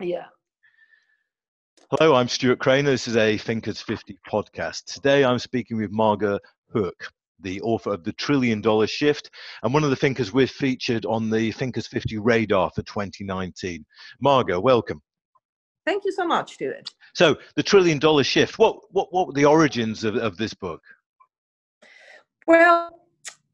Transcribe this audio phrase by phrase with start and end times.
[0.00, 0.26] yeah.
[1.90, 2.90] Hello, I'm Stuart Crainer.
[2.90, 4.84] This is a Thinkers 50 podcast.
[4.84, 6.38] Today I'm speaking with Marga
[6.72, 7.08] Hoek,
[7.40, 9.30] the author of The Trillion Dollar Shift,
[9.62, 13.84] and one of the thinkers we've featured on the Thinkers 50 radar for 2019.
[14.24, 15.02] Marga, welcome.
[15.84, 16.88] Thank you so much, Stuart.
[17.14, 20.80] So, The Trillion Dollar Shift, what, what, what were the origins of, of this book?
[22.46, 23.01] Well,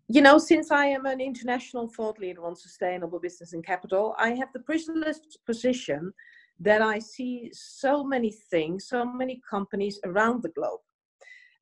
[0.08, 4.30] you know, since I am an international thought leader on sustainable business and capital, I
[4.30, 6.12] have the privileged position
[6.60, 10.80] that I see so many things, so many companies around the globe.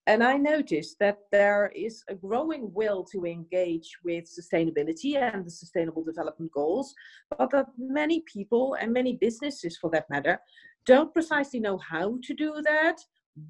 [0.07, 5.51] And I noticed that there is a growing will to engage with sustainability and the
[5.51, 6.95] sustainable development goals,
[7.37, 10.39] but that many people and many businesses, for that matter,
[10.87, 12.99] don't precisely know how to do that,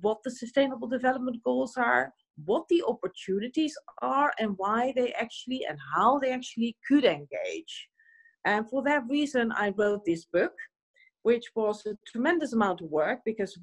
[0.00, 2.12] what the sustainable development goals are,
[2.44, 7.88] what the opportunities are and why they actually and how they actually could engage.
[8.44, 10.52] And for that reason, I wrote this book,
[11.22, 13.58] which was a tremendous amount of work because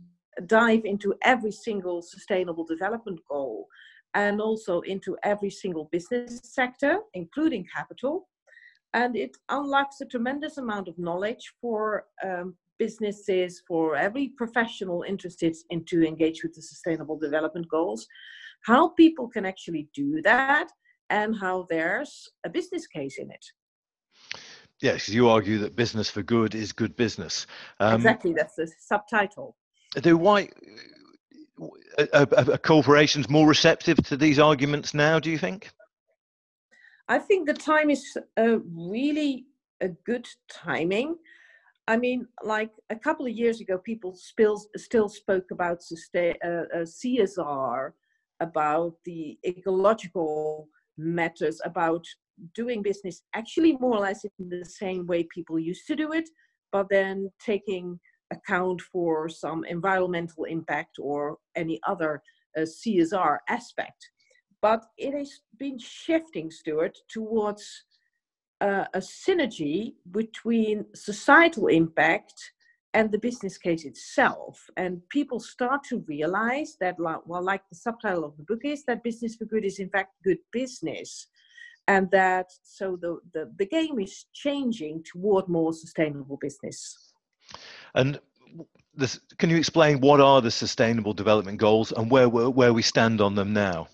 [0.47, 3.67] dive into every single sustainable development goal
[4.15, 8.27] and also into every single business sector, including capital.
[8.93, 15.55] And it unlocks a tremendous amount of knowledge for um, businesses, for every professional interested
[15.69, 18.07] in to engage with the sustainable development goals
[18.63, 20.69] how people can actually do that
[21.09, 23.45] and how there's a business case in it.
[24.81, 27.45] Yes, you argue that business for good is good business.
[27.79, 29.55] Um, exactly, that's the subtitle.
[30.01, 30.49] Do why
[32.13, 35.19] are, are corporations more receptive to these arguments now?
[35.19, 35.71] Do you think?
[37.07, 39.45] I think the time is uh, really
[39.79, 41.17] a good timing.
[41.87, 46.65] I mean, like a couple of years ago, people still still spoke about sustain, uh,
[46.73, 47.91] uh, CSR
[48.39, 52.05] about the ecological matters, about
[52.55, 56.29] doing business actually more or less in the same way people used to do it,
[56.71, 57.99] but then taking
[58.31, 62.21] account for some environmental impact or any other
[62.57, 64.09] uh, CSR aspect.
[64.61, 67.83] But it has been shifting, Stuart, towards
[68.63, 72.33] uh, a synergy between societal impact
[72.93, 74.57] and the business case itself.
[74.77, 79.03] And people start to realize that, well, like the subtitle of the book is, that
[79.03, 81.27] business for good is in fact good business.
[81.89, 87.13] And that so the, the, the game is changing toward more sustainable business.
[87.95, 88.19] And
[88.95, 93.19] this, can you explain what are the sustainable development goals and where, where we stand
[93.19, 93.89] on them now?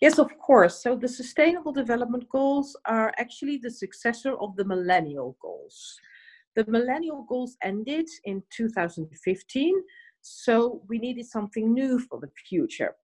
[0.00, 0.82] Yes, of course.
[0.82, 5.98] So the sustainable development goals are actually the successor of the millennial goals.
[6.56, 9.74] The millennial goals ended in 2015,
[10.20, 12.94] so we needed something new for the future.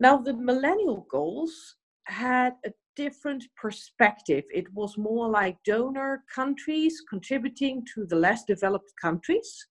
[0.00, 4.44] Now, the millennial goals had a different perspective.
[4.52, 9.66] It was more like donor countries contributing to the less developed countries.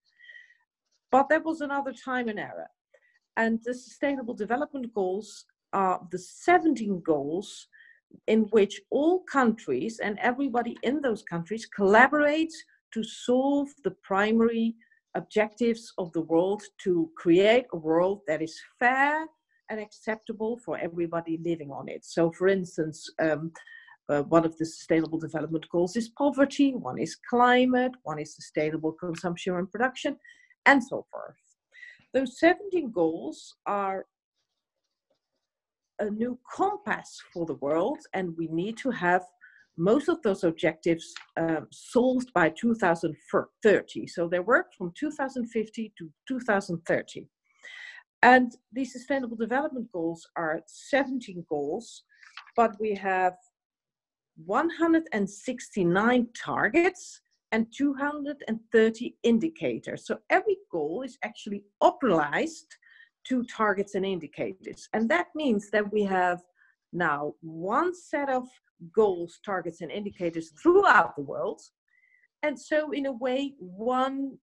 [1.12, 2.68] But that was another time and era.
[3.38, 7.68] And the Sustainable Development Goals are the 17 goals
[8.28, 12.54] in which all countries and everybody in those countries collaborates
[12.94, 14.76] to solve the primary
[15.16, 19.26] objectives of the world to create a world that is fair
[19.70, 22.04] and acceptable for everybody living on it.
[22.04, 23.52] So, for instance, um,
[24.10, 28.92] uh, one of the sustainable development goals is poverty, one is climate, one is sustainable
[28.92, 30.18] consumption and production,
[30.66, 31.36] and so forth.
[32.14, 34.06] Those 17 goals are
[36.02, 39.24] a new compass for the world, and we need to have
[39.78, 44.08] most of those objectives um, solved by 2030.
[44.08, 47.28] So they work from 2050 to 2030.
[48.24, 52.04] And these sustainable development goals are 17 goals,
[52.56, 53.34] but we have
[54.46, 60.06] 169 targets and 230 indicators.
[60.06, 62.68] So every goal is actually operationalized
[63.26, 64.90] to targets and indicators.
[64.94, 66.42] And that means that we have
[66.94, 68.48] now one set of
[68.94, 71.62] goals, targets, and indicators throughout the world.
[72.44, 74.38] And so, in a way, one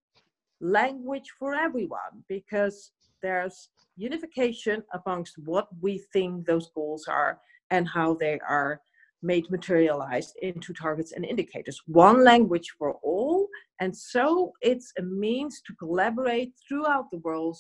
[0.61, 2.93] language for everyone because
[3.23, 8.81] there's unification amongst what we think those goals are and how they are
[9.23, 11.81] made materialized into targets and indicators.
[11.87, 13.49] One language for all.
[13.81, 17.59] And so it's a means to collaborate throughout the world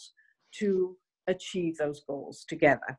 [0.60, 0.96] to
[1.28, 2.98] achieve those goals together.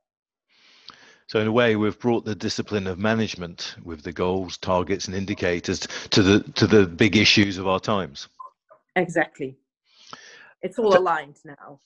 [1.28, 5.16] So in a way, we've brought the discipline of management with the goals, targets, and
[5.16, 8.28] indicators to the to the big issues of our times.
[8.96, 9.56] Exactly,
[10.62, 11.80] it's all so, aligned now.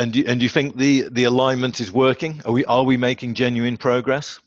[0.00, 2.42] And do, and do you think the the alignment is working?
[2.44, 4.40] Are we are we making genuine progress?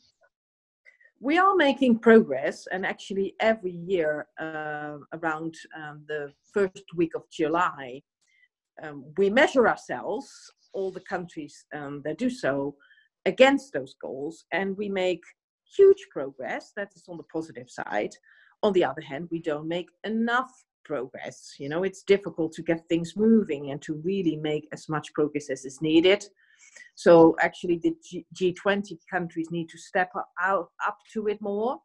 [1.24, 7.22] we are making progress, and actually every year uh, around um, the first week of
[7.30, 8.02] July,
[8.82, 10.28] um, we measure ourselves,
[10.72, 12.74] all the countries um, that do so,
[13.26, 15.22] against those goals, and we make
[15.76, 16.72] huge progress.
[16.76, 18.14] That is on the positive side.
[18.62, 20.50] On the other hand, we don't make enough
[20.84, 21.54] progress.
[21.58, 25.50] You know, it's difficult to get things moving and to really make as much progress
[25.50, 26.24] as is needed.
[26.94, 30.10] So actually, the G- 20 countries need to step
[30.40, 31.78] out up to it more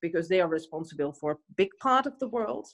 [0.00, 2.68] because they are responsible for a big part of the world.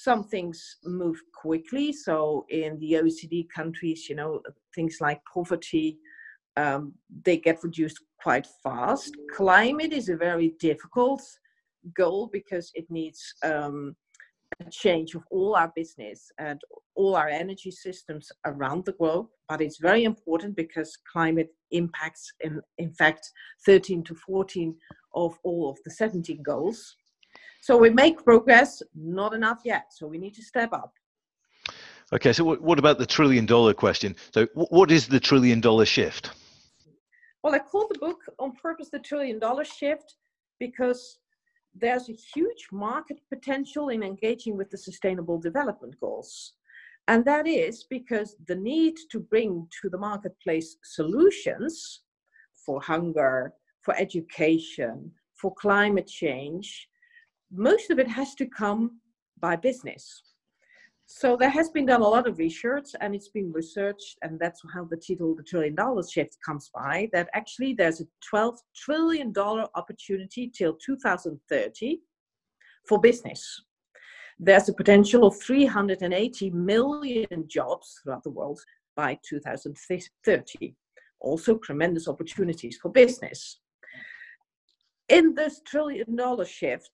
[0.00, 1.92] Some things move quickly.
[1.92, 4.40] So in the OECD countries, you know,
[4.74, 5.98] things like poverty,
[6.56, 6.94] um,
[7.24, 9.14] they get reduced quite fast.
[9.34, 11.22] Climate is a very difficult
[11.94, 13.94] goal because it needs um,
[14.60, 16.60] a change of all our business and
[16.94, 19.26] all our energy systems around the globe.
[19.48, 23.30] But it's very important because climate impacts, in, in fact,
[23.66, 24.74] 13 to 14
[25.14, 26.96] of all of the 17 goals.
[27.62, 29.92] So we make progress, not enough yet.
[29.92, 30.92] So we need to step up.
[32.12, 34.16] Okay, so what about the trillion dollar question?
[34.34, 36.32] So, what is the trillion dollar shift?
[37.42, 40.16] Well, I called the book on purpose the trillion dollar shift
[40.58, 41.20] because
[41.72, 46.54] there's a huge market potential in engaging with the sustainable development goals.
[47.06, 52.02] And that is because the need to bring to the marketplace solutions
[52.66, 56.88] for hunger, for education, for climate change,
[57.52, 58.98] most of it has to come
[59.38, 60.22] by business.
[61.06, 64.62] So there has been done a lot of research and it's been researched, and that's
[64.72, 69.32] how the title The Trillion Dollar Shift comes by, that actually there's a $12 trillion
[69.36, 72.00] opportunity till 2030
[72.88, 73.62] for business.
[74.38, 78.60] There's a potential of 380 million jobs throughout the world
[78.96, 80.74] by 2030.
[81.20, 83.60] Also, tremendous opportunities for business.
[85.08, 86.90] In this trillion dollar shift,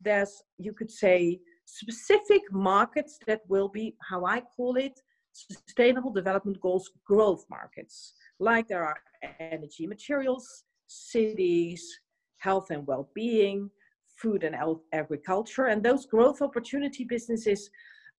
[0.00, 5.00] there's, you could say, specific markets that will be, how I call it,
[5.32, 8.14] sustainable development goals growth markets.
[8.40, 8.96] Like there are
[9.40, 12.00] energy materials, cities,
[12.38, 13.70] health and well being,
[14.16, 14.56] food and
[14.92, 15.66] agriculture.
[15.66, 17.70] And those growth opportunity businesses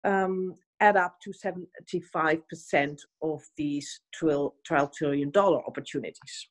[0.04, 6.48] um, add up to 75% of these 12, $12 trillion opportunities.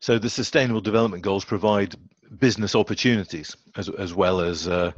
[0.00, 1.94] So the Sustainable Development Goals provide
[2.38, 4.92] business opportunities as, as well as uh,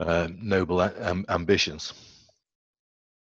[0.00, 1.92] uh, noble am- ambitions.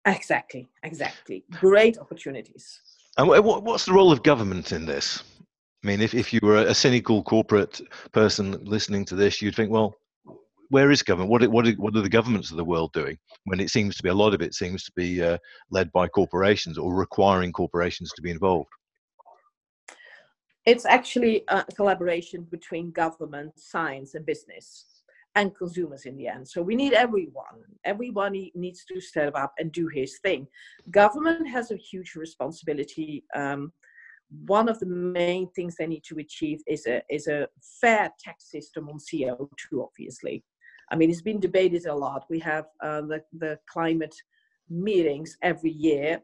[0.06, 1.44] Exactly, exactly.
[1.52, 2.81] Great opportunities.
[3.16, 5.22] And what, what's the role of government in this?
[5.82, 7.81] I mean, if, if you were a cynical corporate
[8.12, 9.94] person listening to this, you'd think, well,
[10.70, 11.31] where is government?
[11.31, 13.16] What, what, what are the governments of the world doing?
[13.44, 15.38] When it seems to be a lot of it seems to be uh,
[15.70, 18.69] led by corporations or requiring corporations to be involved
[20.66, 24.87] it's actually a collaboration between government, science, and business
[25.34, 26.46] and consumers in the end.
[26.49, 27.62] So we need everyone.
[27.84, 30.46] Everyone needs to step up and do his thing.
[30.90, 33.25] Government has a huge responsibility.
[33.34, 33.72] Um,
[34.46, 37.49] one of the main things they need to achieve is a is a
[37.81, 39.82] fair tax system on CO2.
[39.82, 40.43] Obviously,
[40.90, 42.25] I mean it's been debated a lot.
[42.31, 44.14] We have uh, the the climate
[44.70, 46.22] meetings every year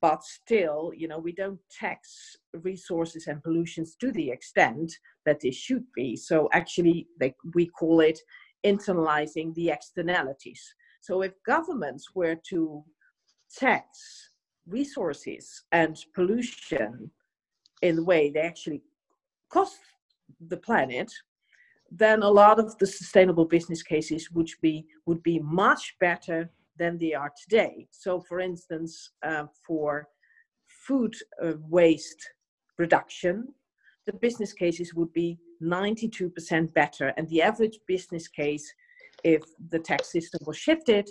[0.00, 4.92] but still, you know, we don't tax resources and pollutions to the extent
[5.24, 6.16] that they should be.
[6.16, 8.18] So actually, they, we call it
[8.64, 10.62] internalizing the externalities.
[11.00, 12.84] So if governments were to
[13.56, 14.30] tax
[14.66, 17.10] resources and pollution
[17.82, 18.82] in the way they actually
[19.50, 19.78] cost
[20.48, 21.12] the planet,
[21.90, 26.98] then a lot of the sustainable business cases would be would be much better than
[26.98, 27.86] they are today.
[27.90, 30.08] So, for instance, uh, for
[30.86, 32.30] food uh, waste
[32.78, 33.48] reduction,
[34.06, 38.72] the business cases would be 92% better, and the average business case,
[39.24, 41.08] if the tax system was shifted,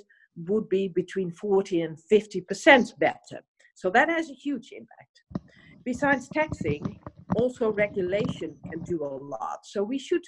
[0.47, 3.43] would be between 40 and 50% better.
[3.75, 5.45] So that has a huge impact.
[5.83, 6.99] Besides taxing,
[7.35, 9.59] also regulation can do a lot.
[9.65, 10.23] So we should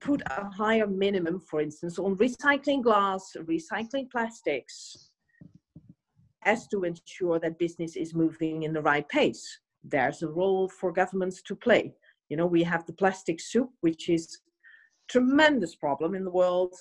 [0.00, 5.10] put a higher minimum, for instance, on recycling glass, recycling plastics,
[6.44, 9.60] as to ensure that business is moving in the right pace.
[9.84, 11.94] There's a role for governments to play.
[12.28, 14.38] You know, we have the plastic soup, which is
[15.08, 16.74] tremendous problem in the world.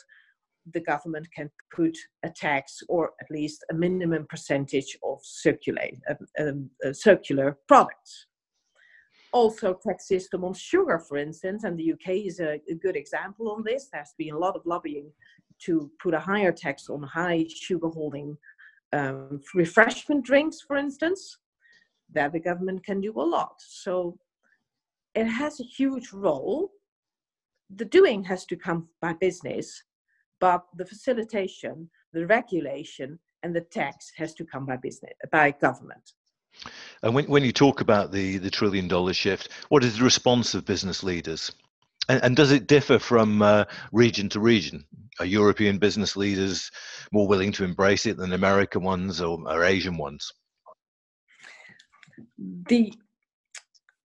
[0.73, 6.15] The government can put a tax or at least a minimum percentage of circulate, uh,
[6.41, 8.27] um, uh, circular products
[9.33, 13.51] also tax system on sugar, for instance, and the UK is a, a, good example
[13.51, 13.89] on this.
[13.91, 15.11] There's been a lot of lobbying
[15.65, 18.37] to put a higher tax on high sugar holding
[18.93, 21.39] um, refreshment drinks, for instance.
[22.13, 23.55] There the government can do a lot.
[23.57, 24.17] So
[25.15, 26.71] it has a huge role.
[27.75, 29.83] The doing has to come by business,
[30.39, 36.13] but the facilitation, the regulation, and the tax has to come by business, by government.
[37.01, 40.53] And when, when you talk about the, the trillion dollar shift, what is the response
[40.53, 41.51] of business leaders?
[42.09, 44.85] And, and does it differ from uh, region to region?
[45.19, 46.71] Are European business leaders
[47.11, 50.31] more willing to embrace it than American ones or, or Asian ones?
[52.69, 52.93] The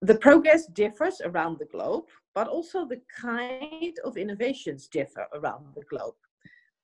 [0.00, 5.82] the progress differs around the globe, but also the kind of innovations differ around the
[5.90, 6.14] globe.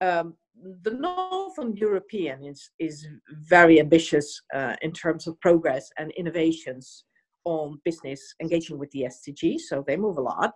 [0.00, 0.34] Um,
[0.82, 7.04] the Northern European is, is very ambitious uh, in terms of progress and innovations
[7.44, 10.52] on business engaging with the SDGs, so they move a lot.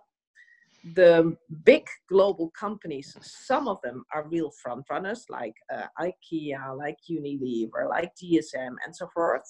[0.95, 1.35] The
[1.65, 7.87] big global companies, some of them are real front runners, like uh, IKEA, like Unilever,
[7.89, 9.43] like DSM, and so forth,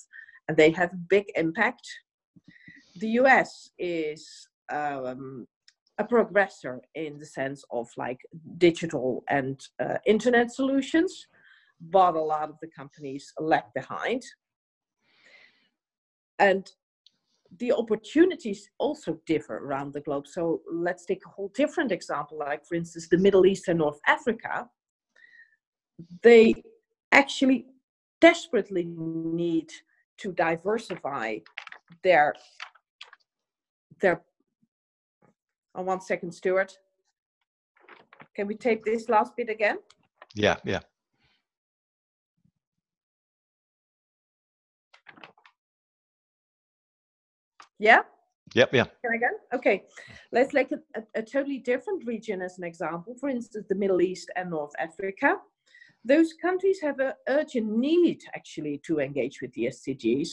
[0.49, 1.87] and they have big impact.
[2.95, 5.47] The US is um,
[5.99, 8.19] a progressor in the sense of like
[8.57, 11.27] digital and uh, internet solutions,
[11.79, 14.23] but a lot of the companies lag behind.
[16.39, 16.69] And
[17.59, 20.25] the opportunities also differ around the globe.
[20.27, 23.99] So let's take a whole different example, like for instance, the Middle East and North
[24.07, 24.67] Africa.
[26.23, 26.55] They
[27.11, 27.65] actually
[28.19, 29.71] desperately need
[30.19, 31.37] to diversify
[32.03, 32.33] their
[34.01, 34.21] their
[35.75, 36.77] Oh, one second, Stuart.
[38.35, 39.77] Can we take this last bit again?
[40.35, 40.79] Yeah, yeah.
[47.77, 48.01] Yeah?
[48.55, 48.83] Yep, yeah.
[48.83, 49.57] Can I go?
[49.57, 49.83] Okay.
[50.31, 53.15] Let's take a, a, a, totally different region as an example.
[53.19, 55.37] For instance, the Middle East and North Africa.
[56.05, 60.29] Those countries have an urgent need actually to engage with the SDGs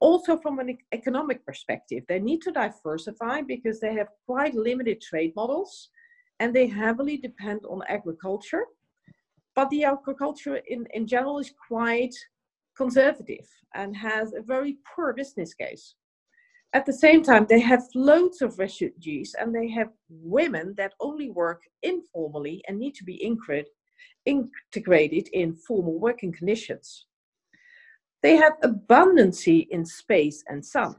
[0.00, 5.32] also from an economic perspective they need to diversify because they have quite limited trade
[5.36, 5.90] models
[6.40, 8.64] and they heavily depend on agriculture.
[9.54, 12.14] But the agriculture in, in general is quite
[12.76, 15.94] conservative and has a very poor business case.
[16.72, 21.30] At the same time they have loads of refugees and they have women that only
[21.30, 23.22] work informally and need to be
[24.26, 27.06] integrated in formal working conditions
[28.22, 30.94] they have abundancy in space and sun.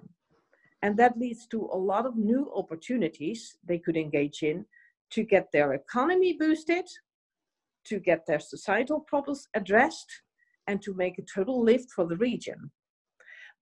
[0.81, 4.65] And that leads to a lot of new opportunities they could engage in
[5.12, 6.86] to get their economy boosted,
[7.86, 10.10] to get their societal problems addressed,
[10.67, 12.72] and to make a total lift for the region.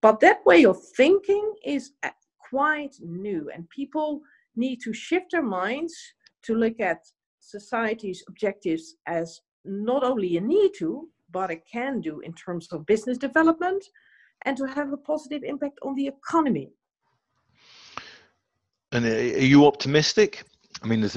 [0.00, 4.22] But that way of thinking is uh, quite new, and people
[4.56, 5.94] need to shift their minds
[6.44, 7.00] to look at
[7.50, 12.86] society's objectives as not only a need to, but a can do in terms of
[12.86, 13.84] business development
[14.44, 16.70] and to have a positive impact on the economy.
[18.92, 20.44] And are you optimistic?
[20.82, 21.08] I mean,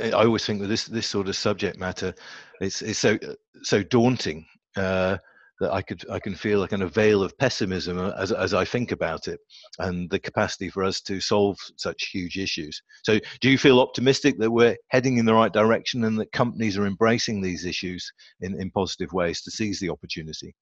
[0.00, 2.14] I always think that this this sort of subject matter,
[2.60, 3.18] it's it's so
[3.62, 4.46] so daunting.
[4.76, 5.18] Uh,
[5.60, 8.64] that I could I can feel a kind of veil of pessimism as as I
[8.64, 9.38] think about it,
[9.78, 12.82] and the capacity for us to solve such huge issues.
[13.04, 16.76] So, do you feel optimistic that we're heading in the right direction and that companies
[16.76, 20.54] are embracing these issues in in positive ways to seize the opportunity?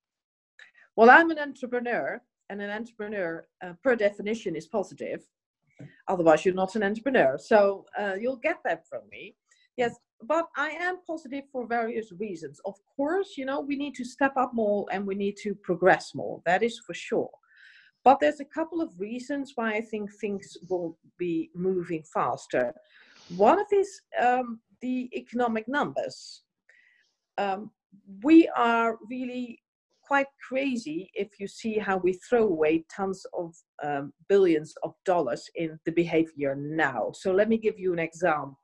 [0.97, 5.23] Well, I'm an entrepreneur, and an entrepreneur, uh, per definition, is positive.
[6.09, 7.39] Otherwise, you're not an entrepreneur.
[7.39, 9.37] So uh, you'll get that from me.
[9.77, 12.61] Yes, but I am positive for various reasons.
[12.65, 16.15] Of course, you know, we need to step up more and we need to progress
[16.15, 16.43] more.
[16.45, 17.31] That is for sure.
[18.05, 22.73] But there's a couple of reasons why I think things will be moving faster.
[23.37, 26.43] One of is um, the economic numbers.
[27.37, 27.71] Um,
[28.23, 29.61] we are really
[30.03, 35.51] quite crazy if you see how we throw away tons of um, billions of dollars
[35.55, 37.11] in the behavior now.
[37.13, 38.57] So let me give you an example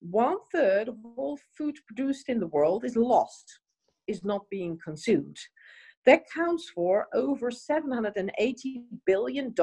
[0.00, 3.60] one third of all food produced in the world is lost,
[4.06, 5.38] is not being consumed.
[6.04, 8.30] That counts for over $780
[9.04, 9.54] billion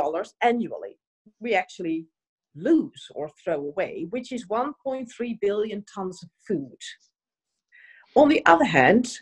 [0.41, 0.97] annually.
[1.39, 2.07] We actually
[2.55, 6.77] lose or throw away, which is 1.3 billion tons of food.
[8.15, 9.19] On the other hand,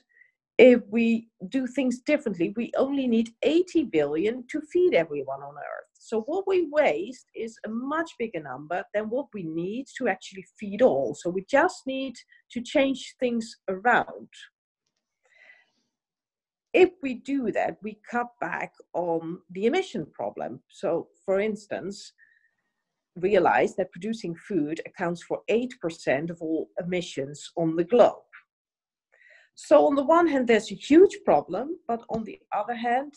[0.61, 5.89] if we do things differently, we only need 80 billion to feed everyone on Earth.
[5.97, 10.45] So what we waste is a much bigger number than what we need to actually
[10.59, 11.15] feed all.
[11.15, 12.13] So we just need
[12.51, 14.27] to change things around.
[16.73, 20.59] If we do that, we cut back on the emission problem.
[20.69, 22.13] So for instance,
[23.15, 28.30] realize that producing food accounts for 8% of all emissions on the globe.
[29.55, 33.13] So on the one hand, there's a huge problem, but on the other hand,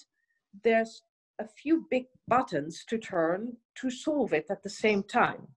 [0.62, 1.02] there's
[1.38, 5.48] a few big buttons to turn to solve it at the same time.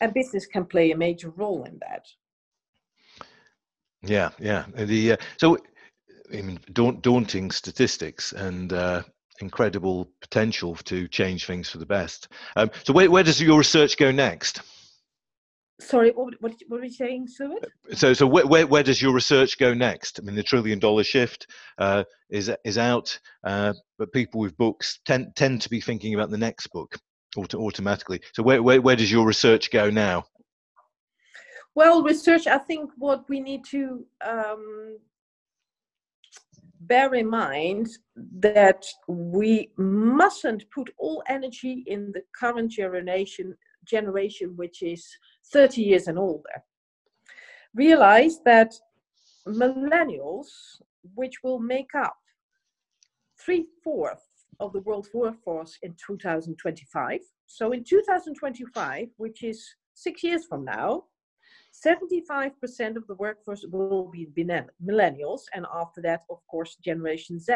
[0.00, 2.06] And business can play a major role in that.
[4.02, 4.66] Yeah, yeah.
[4.76, 5.58] The uh, so
[6.32, 9.02] I mean, daunting statistics and uh,
[9.40, 12.28] incredible potential to change things for the best.
[12.56, 14.60] Um, so, where, where does your research go next?
[15.78, 17.66] Sorry, what, what, what were you saying, Stuart?
[17.92, 20.18] So, so where, where, where, does your research go next?
[20.18, 25.00] I mean, the trillion dollar shift uh, is is out, uh, but people with books
[25.04, 26.96] tend tend to be thinking about the next book
[27.36, 28.20] auto- automatically.
[28.32, 30.24] So, where, where where does your research go now?
[31.74, 32.46] Well, research.
[32.46, 34.96] I think what we need to um,
[36.80, 37.88] bear in mind
[38.38, 43.54] that we mustn't put all energy in the current generation
[43.86, 45.06] generation which is
[45.52, 46.62] 30 years and older
[47.74, 48.74] realize that
[49.46, 50.80] millennials
[51.14, 52.16] which will make up
[53.38, 60.64] three-fourths of the world workforce in 2025 so in 2025 which is six years from
[60.64, 61.04] now
[61.84, 64.26] 75% of the workforce will be
[64.82, 67.54] millennials, and after that, of course, Generation Z.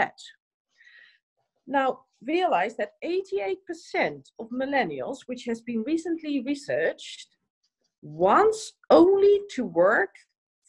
[1.66, 7.28] Now, realize that 88% of millennials, which has been recently researched,
[8.02, 10.14] wants only to work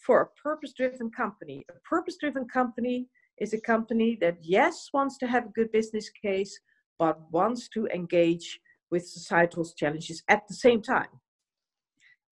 [0.06, 1.66] for a purpose driven company.
[1.70, 3.08] A purpose driven company
[3.38, 6.60] is a company that, yes, wants to have a good business case,
[7.00, 11.08] but wants to engage with societal challenges at the same time.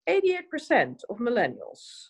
[0.08, 2.10] 88% of millennials.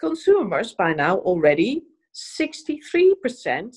[0.00, 1.82] Consumers by now already,
[2.14, 3.76] 63%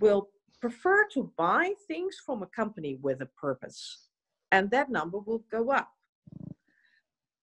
[0.00, 0.28] will
[0.64, 4.08] prefer to buy things from a company with a purpose.
[4.50, 5.90] And that number will go up.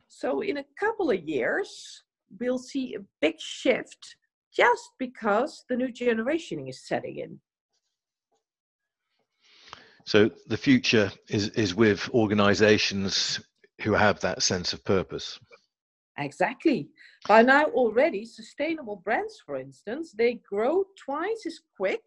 [0.08, 2.02] So in a couple of years,
[2.40, 4.16] we'll see a big shift
[4.52, 7.40] just because the new generation is setting in.
[10.06, 13.40] So the future is, is with organizations
[13.82, 15.40] who have that sense of purpose.
[16.18, 16.90] Exactly.
[17.28, 22.02] By now, already, sustainable brands, for instance, they grow twice as quick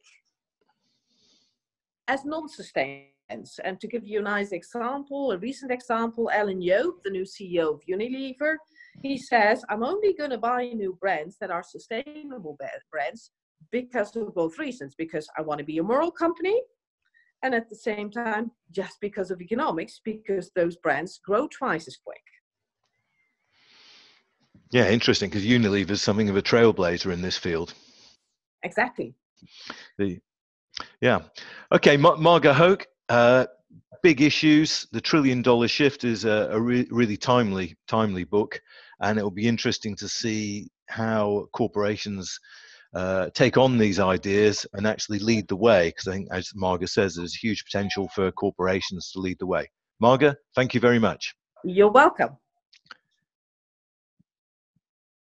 [2.08, 3.10] as non sustainable.
[3.30, 7.74] And to give you a nice example, a recent example, Alan Jope, the new CEO
[7.74, 8.56] of Unilever,
[9.02, 12.56] he says, I'm only going to buy new brands that are sustainable
[12.90, 13.30] brands
[13.72, 14.94] because of both reasons.
[14.96, 16.60] Because I want to be a moral company
[17.42, 21.96] and at the same time, just because of economics, because those brands grow twice as
[21.96, 22.22] quick.
[24.70, 27.74] Yeah, interesting, because Unilever is something of a trailblazer in this field.
[28.62, 29.14] Exactly.
[29.98, 30.20] The,
[31.00, 31.20] yeah.
[31.72, 33.46] Okay, Mar- Marga Hoek, uh,
[34.02, 34.86] big issues.
[34.92, 38.60] The Trillion Dollar Shift is a, a re- really timely, timely book,
[39.00, 42.38] and it will be interesting to see how corporations
[42.94, 45.88] uh, take on these ideas and actually lead the way.
[45.88, 49.68] Because I think, as Marga says, there's huge potential for corporations to lead the way.
[50.02, 51.34] Marga, thank you very much.
[51.64, 52.36] You're welcome.